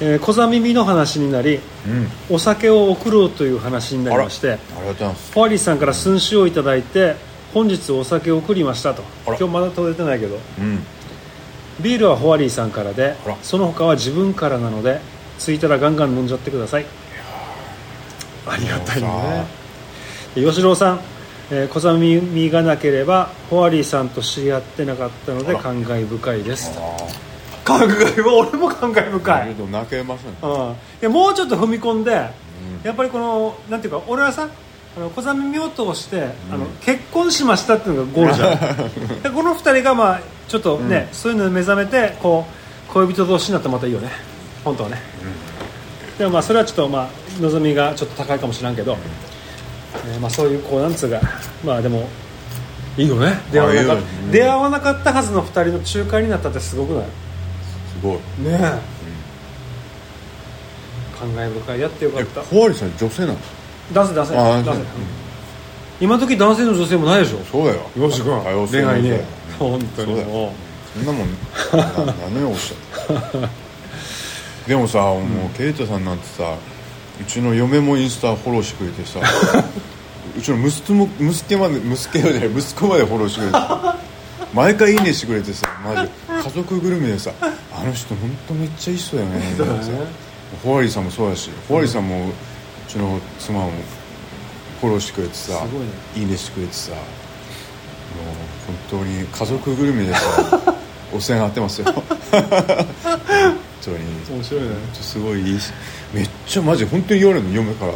[0.01, 2.07] えー小座耳の話になりうん。
[2.29, 5.33] お酒を送ろうという話になりましてありがとうございます。
[5.33, 7.15] ホワリーさんから寸酒をいただいて
[7.53, 9.03] 本日お酒を送りましたと。
[9.27, 9.37] あら。
[9.37, 10.37] 今日まだ届いてないけど。
[10.59, 10.83] うん
[11.81, 13.37] ビールはホワリーさんからであら。
[13.41, 14.99] その他は自分からなので
[15.39, 16.85] 着いたらガンガン飲んじゃってください。
[18.47, 19.45] ありがたいね。
[20.35, 20.99] で吉郎さん、
[21.51, 25.59] えー小座耳がなければホワリーさんと知り合ってなかったのであら。
[25.59, 26.71] 感慨深いです。
[26.77, 26.97] あ
[27.63, 29.39] 感慨は俺も感慨あ深い。
[29.39, 32.11] だけど泣けませんうん、でもうちょっと踏み込んで、
[32.83, 34.49] やっぱりこのなんていうか俺はさ
[34.97, 39.21] あの小座耳を通して、あの結婚しましたっていうのがゴールじゃん。
[39.23, 42.45] でこの二人がまあちょっとね、そういうのに目覚めてこ
[42.89, 44.09] う恋人同士になったらまたいいよね。
[44.65, 44.97] 本当はね、
[46.17, 47.09] でもまあそれはちょっとまあ
[47.39, 48.97] 望みがちょっと高いかもしれんけど、
[50.05, 51.21] えーまあそういうこうなんつうか
[51.63, 52.09] まあでも
[52.97, 53.39] いいよね。
[53.53, 54.31] 出会わなかっいいようん。
[54.31, 57.05] 出会わなかったはずの二人の仲介になったってすごくない？
[57.05, 57.09] す
[58.03, 58.17] ごい。
[58.17, 58.59] ねえ、
[61.17, 61.79] 感慨深い。
[61.79, 62.41] やってよかえった。
[62.41, 63.37] ホワリーさん女性なの？
[63.93, 64.37] 男性男性。
[64.37, 64.71] あ男性。
[64.73, 64.85] そう
[66.01, 67.37] 今時男性の女性もないでしょ。
[67.51, 67.81] そうだよ。
[67.95, 69.23] よし君多様性恋愛ね。
[69.59, 70.27] 本当にそうだよ。
[70.27, 70.53] も
[70.93, 71.27] そんなもん。
[72.05, 73.49] な何をおっしゃった
[74.67, 75.19] でもさも
[75.53, 76.55] うケイタさんなんてさ
[77.19, 79.19] うちの嫁もインスタフォローしてくれてさ
[80.37, 83.57] うちの息子も息子まで息子まで息子までフォローしてくれて
[84.53, 89.81] 毎回いいねしてくれてさマジ家族ぐるみでさあの人本当めっちゃいい人だよねそうだね。
[90.63, 92.31] ホワリーさんもそうだしホワリーさんもう
[92.87, 93.71] ちの妻も
[94.81, 95.69] フォローしてくれてさね。
[96.15, 97.01] いいねしてくれてさもう
[98.89, 100.73] 本当に家族ぐるみでさ
[101.13, 101.85] お世話になってますよ。
[101.93, 102.03] 本
[103.83, 103.97] 当に。
[104.37, 104.69] 面白いね。
[105.01, 105.71] すごいいいし
[106.13, 107.93] めっちゃマジ本当に言われるの嫁から。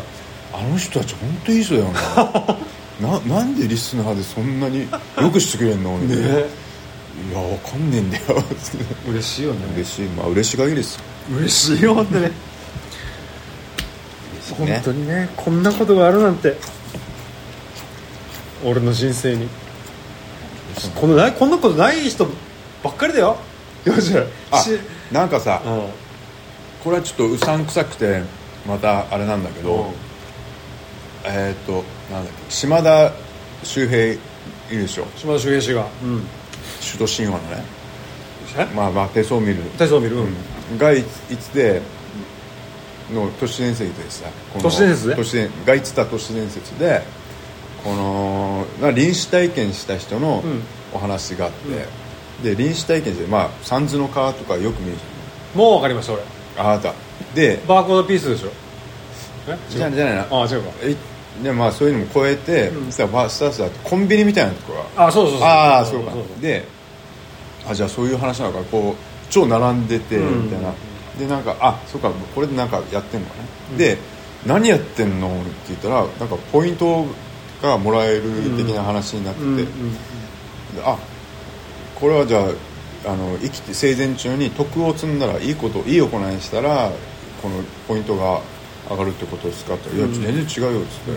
[0.54, 2.58] あの人たち本当にいい人だよな。
[3.02, 4.88] ななんでリスナーでそんなに
[5.21, 5.98] よくしてくれんの？
[5.98, 6.45] みたいな、ね。
[7.32, 8.43] いやわかんねえんだよ。
[9.10, 9.60] 嬉しいよね。
[9.76, 10.06] 嬉しい。
[10.10, 10.95] まあ嬉しがりです。
[10.95, 11.02] よ
[11.38, 12.32] 嬉しいよ本当にね。
[14.58, 16.56] 本当にねこんなことがあるなんて
[18.63, 19.48] 俺の人生に。
[20.96, 22.28] このないこんなことない人
[22.84, 23.38] ばっかりだよ。
[23.86, 24.12] よし
[24.52, 24.80] あし
[25.12, 25.89] なんかさうん。
[26.84, 28.22] これはちょっとうさんくさくて
[28.68, 29.91] またあれなんだけど、
[31.24, 33.12] えーっとなんだっけ島田
[33.63, 34.20] 秀平い
[34.72, 35.06] るでしょ？
[35.15, 35.88] 島田秀平氏が。
[36.04, 36.24] うん。
[36.82, 37.63] 首都神話のね。
[38.58, 38.65] え？
[38.76, 39.63] まあまあ手相を見る。
[39.78, 40.78] 体操を見る、うん。
[40.78, 41.82] がいいつで
[43.13, 44.26] の都市伝説でさ
[44.62, 45.15] 都市伝説で？
[45.15, 47.04] 都市伝がいつた都市伝説で
[47.86, 50.62] このまあ臨死体験した人のうん。
[50.93, 51.52] お話があっ
[52.41, 54.98] て、で臨死体験してまあ三途の川とかよく見る
[55.54, 55.71] じも。
[55.71, 56.21] う分かりました俺
[56.58, 56.93] あなた。
[57.34, 58.50] でバーコードピースでしょ。
[59.50, 59.58] え？
[59.69, 60.21] じゃあじゃないな。
[60.21, 60.69] ああ違うか。
[60.84, 60.95] え
[61.43, 62.86] でまあそういうのも超えて、うん。
[62.86, 66.13] そしたらバースタースだってコンビニみたいなとこがあそうそうそうああそうか。
[66.39, 66.65] で
[67.67, 68.63] あじゃあそういう話なのか。
[68.71, 68.95] こう
[69.30, 70.43] 超並んでてうん。
[70.45, 70.74] みたいな、
[71.19, 73.98] でなんかあそうかこれでなんかやってんのかね、で
[74.45, 75.28] 何やってんの？
[75.28, 77.06] って言ったらなんかポイント
[77.65, 78.21] がもらえる
[78.58, 79.65] 的な話になってて、うんうん
[80.75, 80.97] であ
[81.95, 82.41] これはじゃ
[83.06, 86.91] ああの生きて生前中に徳を積んだらいいこといい行いしたら
[87.41, 88.41] このポイントが
[88.89, 91.12] 上がるってことですかって言ったら「いや全然違うよ」っつって、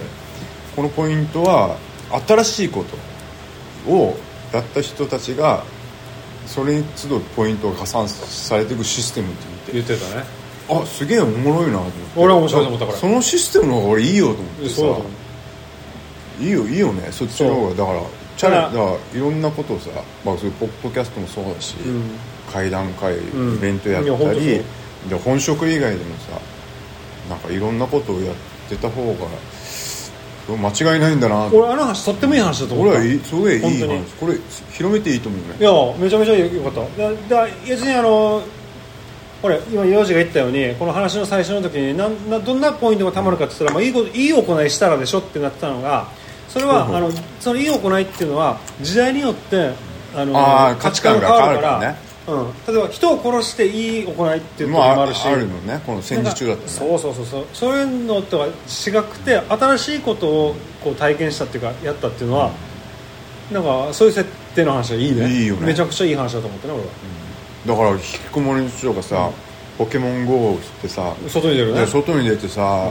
[0.77, 1.77] このポイントは
[2.27, 2.85] 新しいこ
[3.87, 4.17] とを
[4.53, 5.65] やった人たちが
[6.47, 9.93] それに都度ポイントが加算されていくシステムって言って。
[9.93, 10.25] 言ってたね。
[10.71, 11.99] あすげえおもろいなと思って。
[12.17, 12.99] 俺は面白いと思ったから。
[12.99, 14.83] そのシステムの方が俺いいよと思ってさ
[16.41, 17.09] いいよいいよね。
[17.11, 18.03] そっちの方がだから
[18.37, 18.79] チャレただだか
[19.13, 19.91] らいろんなことをさ、
[20.25, 22.03] まあ、そういうポッドキャストもそうだし、うん。
[22.53, 23.57] 会談会、ん。
[23.57, 24.63] イベントやったり
[25.09, 26.41] で本職以外でもさ
[27.29, 28.35] なんかいろんなことをやっ
[28.69, 32.93] てた方が間違いないんだな俺あの話とってもいい話だと思った。
[32.93, 34.03] 俺はいいすごいいい話。
[34.19, 34.35] これ
[34.73, 35.57] 広めていいと思うね。
[35.61, 37.03] いやめちゃめちゃよかった。
[37.03, 38.43] だだ別にあの
[39.43, 46.09] これ今幼児が言ったようにこの話の最初の時になんなどんなポイントがたまるかって言ったら、まあ、いいこといい行いしたらでしょってなってたのが
[46.49, 46.97] それは、うんうん。
[46.97, 49.73] あのそのいい行いっていうのは時代によって
[50.15, 52.09] あのあー価値観が変わるからね。
[52.29, 56.69] うん、例えば人を殺していい行いっていう時まあもあるし、あるのねこの戦時中だったね。
[56.69, 57.47] そうそうそうそう。
[57.55, 58.51] そういうのとは違
[59.03, 62.51] くて新しいことをこう体験したっていうかやったっていうのは、
[63.51, 65.27] なんかそういう設定の話はいいね。
[65.27, 65.69] いいよね。
[65.69, 66.89] めちゃくちゃいい話だと思ってね俺は、
[67.67, 69.31] だから引きこもりの人がさ、
[69.79, 71.81] ポケモン GO ってさ外に出るね。
[71.81, 72.91] で外に出てさ、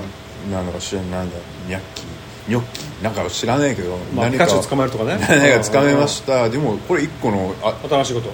[0.52, 2.04] なんだか知らないなんだニャッキ
[2.48, 5.18] ニョッキなんか知らないけど、まあ、ピ何か捕まえるとかね。
[5.30, 6.50] 何か掴めました。
[6.50, 8.30] でもこれ一個のあ新しいこと。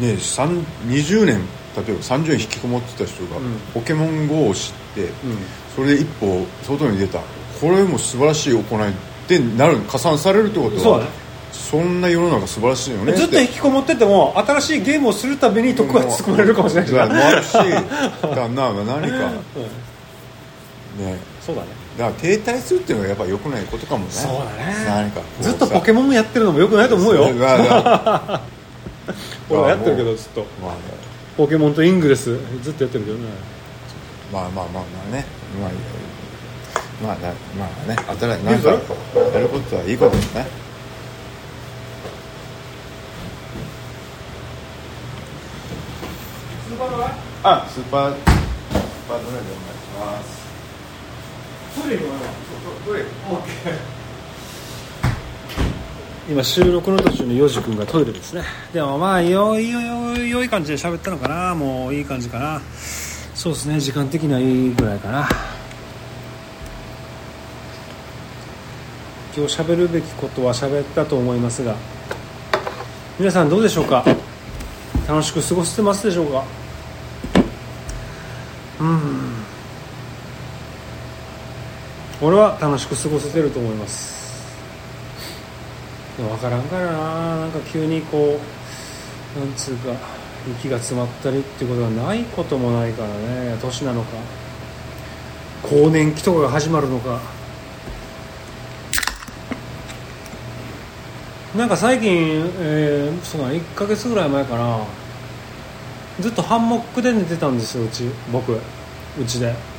[0.00, 1.40] いね三20年
[1.76, 3.58] 例えば30円引きこもってた人が、うん。
[3.74, 5.10] ポケモン GO を知って、うん。
[5.74, 7.18] それで一歩外に出た。
[7.60, 8.92] これも素晴らしい行いっ
[9.26, 11.10] てなる加算されるってことはそうだね。
[11.52, 17.06] そんな世の中素晴らしいよねずっと引きこもってても新しいゲームをするたびに得が作られるかもしれないしな。
[17.06, 17.52] もあるし。
[17.52, 19.30] だな何か、
[20.98, 24.10] ねそうだねだから停滞するっていうのがやっぱ良くないことかもね。
[24.10, 24.74] そうだね。
[24.86, 27.24] 何かずっとポケモンやってるのもよくないと思うよ。
[29.48, 30.40] 俺はやってるけどずっと。
[30.62, 30.74] まあ
[31.36, 33.24] ポケモンとイングレスずっとやってるけどね。
[34.32, 34.80] まあまあまあま
[35.10, 35.24] あね。
[35.60, 35.70] まあ
[37.02, 37.28] まあな
[37.58, 37.96] まあね。
[38.18, 40.64] 新しいなんかやることはいいことですね
[47.46, 48.20] あスーパースー
[49.06, 49.54] パードライでお
[50.00, 50.43] 願いします
[56.28, 58.42] 今収録の途中にヨジ君がトイレですね。
[58.72, 61.54] でもまあよいよよいよい感じで喋ったのかな。
[61.54, 62.60] もういい感じかな。
[63.34, 63.80] そうですね。
[63.80, 65.28] 時間的にはいいぐらいかな。
[69.36, 71.74] 今日喋るべきことは喋ったと思いますが。
[73.18, 74.04] 皆さんどうでしょうか？
[75.08, 76.44] 楽しく過ごせてますでしょうか？
[78.80, 79.44] うん
[82.20, 84.14] 俺は楽しく過ごせてると思います。
[86.16, 87.40] でも分からんからな。
[87.40, 88.38] なんか急にこ
[89.36, 89.92] うなんつうか
[90.58, 93.58] 息が詰まったりっていうことがないこともないからね。
[93.60, 94.16] 年なのか。
[95.62, 97.20] 更年期とかが始まるのか。
[101.56, 102.10] なんか最近、
[102.58, 104.80] えー、そうだね1ヶ月ぐらい前かな。
[106.20, 108.52] ずっとハンモックで寝てたんですようち僕。
[108.52, 109.73] うちで。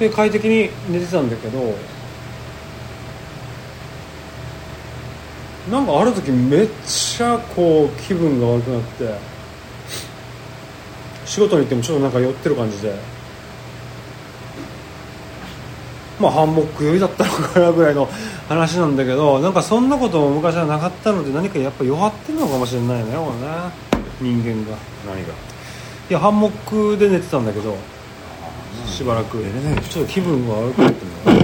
[0.00, 1.74] で快適に寝てたんだけど
[5.70, 9.14] なんかある時めっちゃこう気分が悪くなって
[11.26, 12.94] 仕事に行ってもちょっとなんか酔ってる感じで
[16.18, 18.08] まあハンモック酔いだったのかなぐらいの
[18.48, 23.70] 話なんだけどなんかそんなことも昔はなかったので何かやっぱ弱ってるのかもしれないねこれね
[24.20, 24.78] 人間が。
[25.06, 25.34] 何が？
[26.08, 27.76] いやハンモックで寝てたんだけど
[28.90, 29.38] しばらく。
[29.38, 29.90] 寝れないでしょ。
[29.90, 31.40] ちょっと気分が悪くなってるの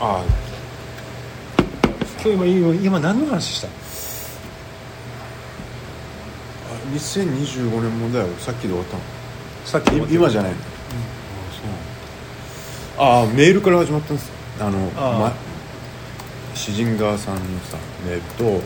[0.00, 0.24] あ
[2.22, 3.70] 今日今今今何の話したあ
[6.92, 9.02] 2025年もだよさっきで終わったの。
[9.64, 10.58] さっきい今じゃないの、
[12.98, 14.30] ああメールから始まったんです。
[14.60, 15.32] あのああま、
[16.54, 18.60] 詩人川さんのさメールとで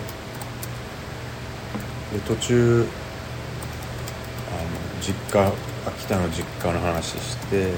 [2.26, 2.84] 途中
[5.08, 5.50] 実家
[5.86, 7.72] 秋田の実家の話して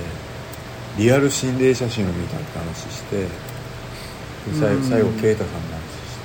[0.98, 3.28] リアル心霊写真を見たって話してで
[4.58, 4.82] さいうん。
[4.82, 6.18] 最後啓太さんの話し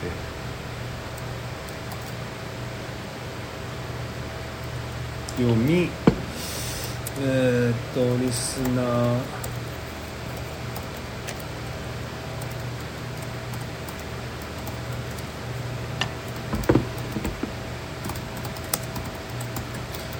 [5.37, 5.43] て。
[5.43, 5.89] 読み
[7.21, 9.44] えー、っとリスナー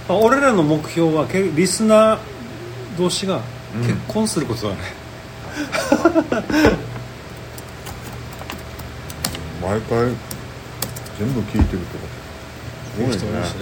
[0.08, 2.20] 俺らの目標はけリスナー
[2.98, 3.42] 同士が
[3.82, 4.82] 結婚することだね、
[9.62, 10.12] 毎回
[11.18, 12.06] 全部聞いてるとか。
[12.96, 13.60] すごいね人もいるしね。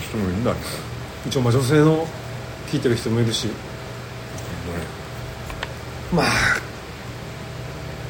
[0.00, 0.58] 人もいるんだね。
[1.26, 2.06] 一応まあ女性の
[2.70, 3.48] 聞いてる人もいるし。
[6.12, 6.26] まあ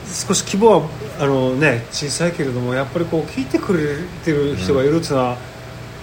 [0.06, 5.36] 少し規模はあの、ね、小さいけれどもやっぱりこう聞いてくれてる人がいるっていうのは、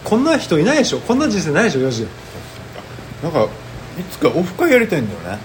[0.03, 0.99] こんな人いないでしょ。
[0.99, 1.81] こんな人生ないでしょ。
[1.81, 2.05] よし
[3.21, 3.47] なんかい
[4.11, 5.39] つかオフ会やりたいんだよね。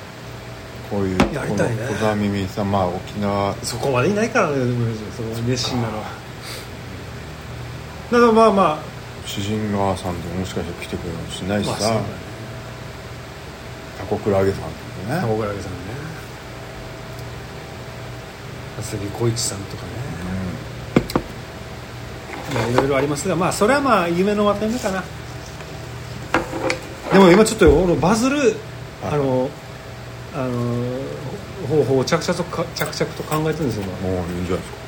[0.90, 1.86] こういうやりたいね。
[1.88, 3.54] 小沢耳さんまあ沖縄。
[3.62, 6.04] そこまでいないからねでもその熱心なのは。
[8.12, 8.94] だからまあまあ。
[9.26, 12.00] 詩人川さんとかもしかしたら来てくれるかもしれないしさ、まあね。
[13.98, 14.68] タコクラゲさんと
[15.08, 15.20] かね。
[15.22, 15.68] 籠倉さんね。
[18.80, 19.88] 浅木浩一さんとかね
[22.54, 25.02] まあいろいろありますがまあそれはまあ夢のまた夢かな。
[27.12, 28.54] でも今ちょっと俺バズるはい。
[29.12, 29.50] あの
[30.34, 30.98] あの
[31.68, 34.10] 方法を着々とか着々と考えてるんですよ今。
[34.10, 34.84] うんもういいんじゃないですか。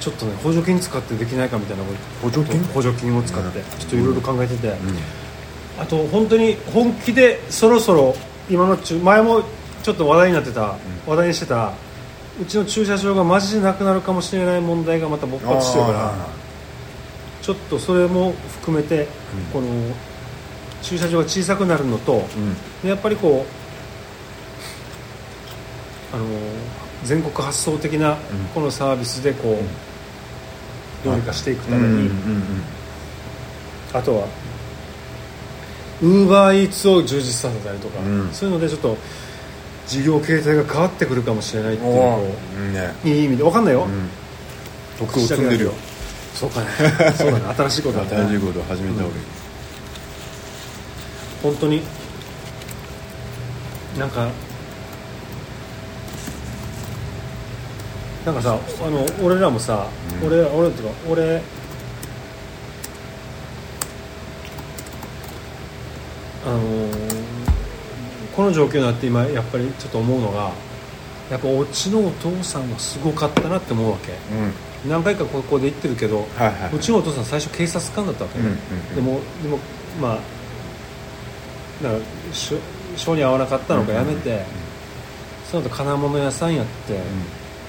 [0.00, 1.84] ちょっとね補助金使ってできないかみたいな
[2.22, 2.62] 補助金？
[2.74, 3.64] 補助金を使ってうん。
[3.78, 4.76] ちょっといろいろ考えてて、うん。
[5.80, 8.14] あと本当に本気でそろそろ
[8.48, 9.42] 今の中前も
[9.82, 10.76] ちょっと話題になってた、
[11.06, 11.72] 話題にしてた
[12.40, 16.44] うちの駐車場がマジでなくなるかもしれない問題がまた勃発してるからあ
[17.44, 19.06] ちょっとそれも含めて、うん。
[19.52, 19.68] この
[20.80, 22.26] 駐車場が小さくなるのと、
[22.82, 22.88] うん。
[22.88, 23.44] やっぱりこ
[26.12, 26.24] うあの
[27.04, 28.18] 全国発送的なうん。
[28.54, 32.08] このサービスでこう、どうにかしていくために、うんうんうん。
[33.92, 34.26] あとは
[36.00, 38.30] ウーバーイーツを充実させたりとか、うん。
[38.32, 38.96] そういうのでちょっと
[39.86, 42.94] 事業形態が変わってくるかもしれないっていうのおをーいいね。
[43.04, 44.08] いい意味で分かんないよ、うん。
[44.98, 45.72] 徳を積んでるよ。
[46.34, 46.66] そうかね。
[47.16, 49.22] そうだね新しいことだね新しいことを始めた方がいい
[51.42, 51.82] 本当に
[53.98, 54.28] なんか
[58.24, 59.86] なんかさあの俺らもさ、
[60.22, 60.26] うん。
[60.28, 61.42] 俺俺っていうか俺
[66.46, 67.13] あのー
[68.36, 70.52] この状況になって今やっぱりちょっと思うのが
[71.30, 74.12] やっぱうちのお父さんはすごかったなって思うわけ。
[74.12, 74.90] うん。
[74.90, 78.94] 何回かここで言ってるけど、はいはいうちのお父さん最初警察官だったわけ、うんうんうん。
[78.96, 79.58] でもでも
[80.00, 82.54] まあなんかし
[82.96, 84.44] 性に合わなかったのかやめて、
[85.50, 87.00] その後金物屋さんやって、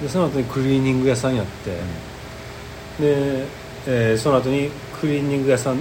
[0.01, 1.71] でその後にクリーニング屋さんやって、
[2.99, 3.45] で、
[3.88, 5.78] えーその後にクリーニング屋さん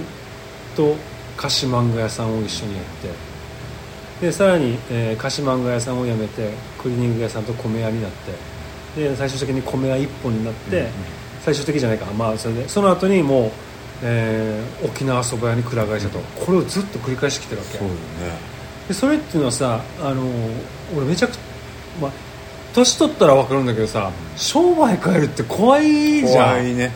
[0.75, 0.95] と
[1.35, 3.09] 菓子漫画屋さんを一緒にやって
[4.21, 6.51] でさらに、えー菓子漫画屋さんを辞めて
[6.81, 8.11] クリーニング屋さんと米屋になっ
[8.95, 10.91] てで最終的に米屋一本になって、うんうん。
[11.41, 12.05] 最終的じゃないか。
[12.13, 13.51] まあそれでその後にもう、
[14.03, 17.77] えー沖縄そば屋にくら替えしたと、これをずっと繰り返してきてるわけ。
[17.77, 17.99] そうだね。
[18.87, 20.23] でそれっていうのはさあの
[20.95, 21.39] 俺めちゃくちゃ
[22.01, 22.11] まあ
[22.73, 26.55] 年取ったら分かるんだけどさ商売変えるって怖いじゃん。
[26.55, 26.91] 怖いね。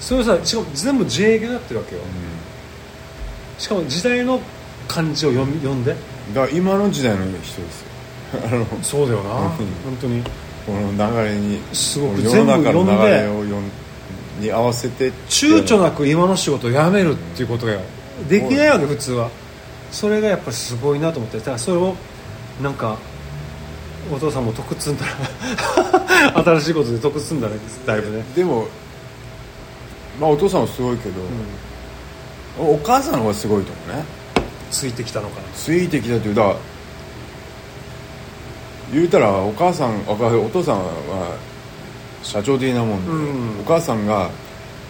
[0.00, 2.02] それをさしかも全部自営業やってるわけよ。
[2.02, 4.40] うしかも時代の
[4.88, 5.92] 漢字を読み読んで？
[5.92, 5.96] ん
[6.34, 7.88] だから今の時代の人ですよ。
[8.44, 9.48] あのそうだよな、うん。
[9.48, 9.58] 本
[10.00, 10.22] 当に。
[10.66, 13.88] この流れにすごく全部読んで。
[14.40, 17.72] に合わせて躊躇なく今の仕事を辞めるっていうことが
[18.28, 19.30] できないわけ普通は。
[19.90, 21.96] それがやっぱりすごいなと思ってだからそれを
[22.62, 22.98] なんか
[24.14, 25.06] お父さんも得積んだ
[26.34, 27.54] ら 新しいことで得積んだね
[27.86, 28.22] だいぶね。
[28.36, 28.66] でも
[30.20, 31.14] まあお父さんはすごいけど、
[32.58, 34.04] お母さんの方がすごいと思うね
[34.70, 35.48] ついてきたのかな。
[35.54, 36.54] ついてきたっていうだ
[38.92, 40.16] 言うたらお母さんお
[40.50, 41.36] 父さんは
[42.22, 43.14] 社長的なもんで、う
[43.58, 43.60] ん。
[43.60, 44.30] お母さんが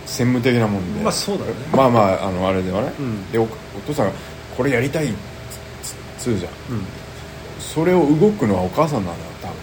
[0.06, 1.56] 専務的なもんでまあそうだよね。
[1.72, 3.30] まあまああのあれではね、うん。
[3.32, 3.48] でおお
[3.86, 4.12] 父さんが
[4.56, 5.14] これやりたいっ
[5.82, 6.52] つつうじゃん。
[6.52, 6.84] うん。
[7.60, 9.54] それを動くのはお母さんなんだよ多分。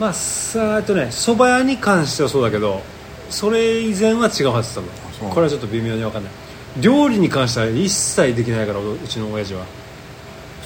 [0.00, 2.82] まあさあえっとね蕎麦屋に関してはそうだけど
[3.30, 4.86] それ以前は違うはずだも
[5.28, 6.32] んこれはちょっと微妙に分かんない
[6.80, 9.64] 料理に関しては一切できないからうちの親父は。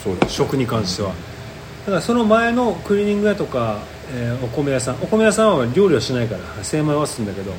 [0.03, 1.11] そうだ食に関しては。
[1.11, 1.15] だ
[1.87, 3.81] からその前のクリーニング屋とか、
[4.13, 4.95] えーお米屋さん。
[4.97, 7.53] お米屋さんは料理はしないから精米はするんだけど。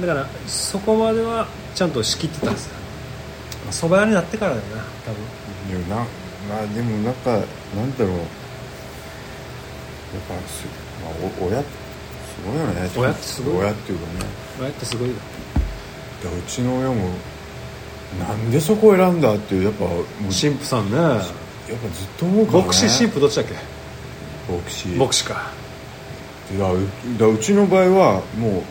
[0.00, 2.74] だからそこまではちゃんと仕切ってたはずだ
[3.64, 5.22] まあ蕎麦屋になってからだよな多分。
[5.70, 7.38] でもなまあでもなんかな
[7.84, 8.16] んだろう。
[8.16, 8.22] や
[10.20, 10.64] っぱす、
[11.02, 11.66] まあ、お親す
[12.46, 12.90] ごいよね。
[12.96, 13.54] 親ってすごい。
[13.56, 14.12] 親っていうかね。
[14.60, 15.14] 親ってすごいよ
[16.30, 16.94] でうちの親も
[18.20, 20.96] なんでそこを選んだっていうやっぱもう神父さんね。
[20.96, 22.66] やっぱずっと思うからね。
[22.66, 23.54] 牧師神父どっちだっけ？
[24.52, 24.88] 牧師。
[24.88, 25.50] 牧師か。
[26.54, 26.78] いやう
[27.18, 28.62] だうちの場合はもう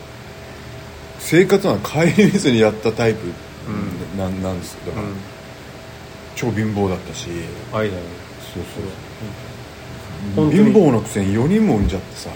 [1.18, 3.20] 生活は顧みずにやったタイプ。
[3.68, 4.18] うん。
[4.18, 4.72] なんなんです。
[4.74, 5.16] よだから、うん。
[6.34, 7.28] 超貧乏だったし。
[7.72, 8.08] 愛だよね
[8.54, 8.62] そう
[10.34, 10.50] そう。
[10.50, 12.30] 貧乏なくせに4人も産んじゃってさ。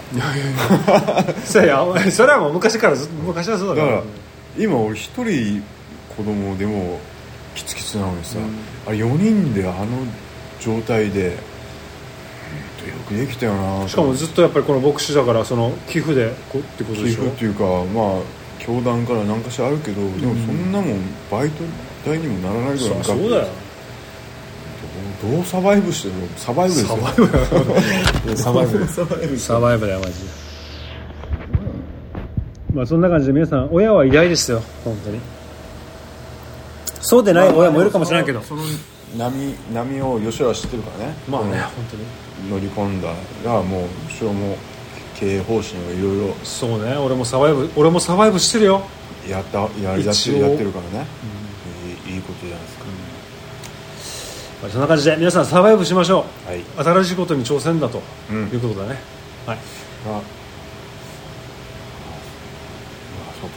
[1.43, 4.03] それやそれはもう昔から昔はそうだから
[4.57, 5.63] 今俺一人
[6.15, 6.99] 子供でも
[7.55, 8.45] キツキツなのにさ、うん。
[8.87, 9.87] あれ4人であの
[10.59, 11.33] 状態でよ
[13.07, 13.87] くできたよな。
[13.87, 17.23] しかもずっとやっぱりこの牧師だからその寄付でこってことで寄しょ？
[17.23, 18.21] 付っていうかまあ
[18.59, 20.99] 教団から何かしらあるけど、でもそんなもん
[21.31, 21.63] バイト
[22.05, 23.47] 代にもならないぐらいそのそうだよ。
[25.21, 26.27] どうどうサバイブしてるの？
[26.37, 26.97] サバイブですよ。
[26.97, 27.45] サバイブだよ。
[28.37, 28.87] サバイブ。
[28.87, 30.40] サバイブサバイブだよマジで
[32.73, 34.61] まあそんな感じで皆さん親は偉大ですよ。
[34.83, 35.19] 本当に。
[37.01, 38.41] そうでない親もいるかもしれないけど。
[38.41, 38.63] その
[39.17, 41.15] 波波を吉原知ってるからね。
[41.27, 42.03] まあね本当に。
[42.49, 43.13] 乗り込んだ
[43.45, 44.57] らもう後ろも
[45.15, 48.81] 経営方針をいろいろそうね俺もサバイブ俺もサバイブしてるよ。
[49.29, 50.37] やったやりだって一応。
[50.37, 51.05] やってるからね、
[52.07, 52.85] いいいいことじゃないですか、
[54.63, 58.47] まあそんな感じで皆さんサバイブしましょはい、う新しいことに挑戦だとうん。
[58.47, 58.99] いうことだね、
[59.45, 59.57] はい。
[59.57, 60.21] ああ
[63.39, 63.55] そうか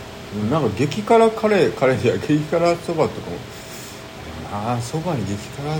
[0.50, 3.36] なんか激辛カレーカレー激辛そばとかも。
[4.52, 5.76] ああそばに激辛合わ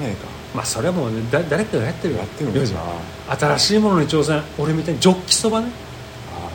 [0.00, 0.26] ねえか。
[0.54, 2.14] まあそれはもうねだ誰かがやってる。
[2.14, 4.42] よやってるのか新しいものに挑戦。
[4.58, 5.68] 俺みたいにジョッキそばね。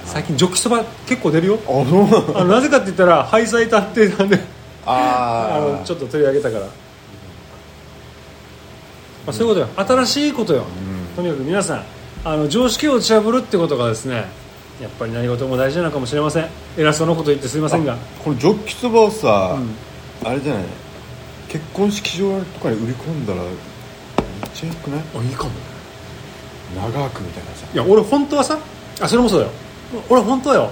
[0.06, 1.60] 最近ジョッキそば結構出るよ。
[2.36, 4.39] あなぜかって言ったらハイサイ探偵なんで。
[4.86, 6.72] ああのちょっと取り上げたから、ま
[9.28, 9.88] あ、そういうことよ。
[9.88, 10.66] 新しいことよ、
[11.16, 11.84] とにかく皆さん
[12.24, 14.26] あの常識を打ち破るってことがですね
[14.82, 16.47] やっぱり何事も大事なのかもしれません。
[16.77, 17.97] 偉そうなこと言ってすいませんが。
[18.23, 19.57] このジョッキそばをさ、
[20.23, 20.63] あれじゃない？
[21.49, 23.51] 結婚式場とかに売り込んだらめっ
[24.53, 25.01] ちゃいいくない？
[25.15, 25.51] あいいかも。
[26.75, 27.67] 長くみたいなさ。
[27.73, 28.57] いや俺本当はさ
[29.01, 29.51] あそれもそうだよ。
[30.09, 30.71] 俺本当はよ。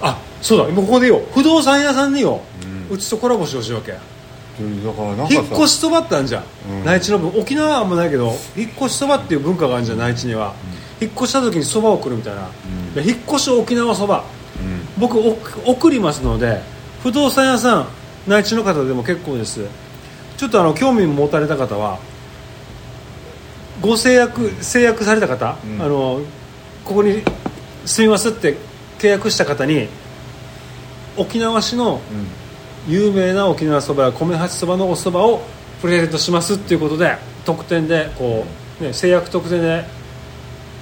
[0.00, 1.20] あそうだ今ここでよ。
[1.34, 2.40] 不動産屋さんによ、
[2.88, 3.92] うちとコラボしてほしいわけ。
[3.92, 6.84] だからなんかさ引っ越しそばってあるじゃん、うん。
[6.84, 10.54] 内地の分沖縄はあんまないけど引っ越しそばっていう文化があるじゃん内地には、
[11.00, 12.94] 引っ越した時にそばを送るみたいな、ん。
[12.94, 14.24] で引っ越し沖縄そば
[14.60, 15.00] うん。
[15.00, 15.36] 僕お
[15.66, 16.60] 送りますので
[17.02, 17.88] 不動産屋さん
[18.26, 19.64] 内地の方でも結構です。
[20.36, 21.98] ちょっとあの興味持たれた方は
[23.80, 25.82] ご制約制約された方、うん。
[25.82, 26.20] あの
[26.84, 27.22] ここに
[27.84, 28.56] 住みますって
[28.98, 29.88] 契約した方に
[31.16, 32.00] 沖縄市の
[32.86, 35.42] 有名な沖縄そばや米八そばのおそばを
[35.80, 38.44] プレゼントしますっていうことで特典でこ
[38.80, 39.84] う、ね、制約特典で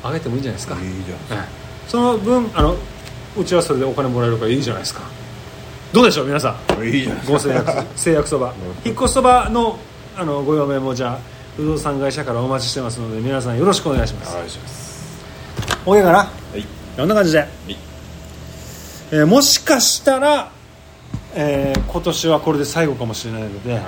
[0.02, 1.48] あげてもいいんじゃないですか、うんいいじゃんはい
[1.88, 2.76] その分あの
[3.36, 5.00] うちはそれでお金もらえるからいいじゃないですか。
[5.92, 6.84] どうでしょう皆さん。
[6.84, 8.52] いいじゃんご制約制約そば。
[8.84, 9.78] 引っ越しそばの
[10.16, 11.18] あのご用命もじゃあ
[11.56, 14.34] 不動産会社からお待ちしてますので皆さんよろしくお願いします。
[14.34, 15.18] お願いします。
[15.86, 16.18] OK かな。
[16.18, 16.26] は
[16.56, 16.64] い。
[16.96, 17.76] こんな感じで、い。
[19.12, 20.50] えーもしかしたら、
[21.34, 23.82] えー今年はこれで最後かもしれないので、はい。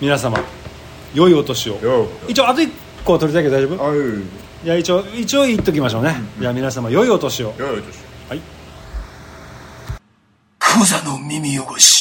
[0.00, 0.38] 皆様
[1.12, 1.74] 良いお年を。
[1.80, 2.62] よ一応あと
[3.04, 3.90] 1個取りたいけど大丈夫？
[3.90, 3.98] あい
[4.64, 7.54] いや一応一応言っときましょうね、じゃあ皆様良いお年を。
[7.58, 7.84] よよよし
[8.30, 8.40] はい。
[10.58, 11.93] クザの耳汚し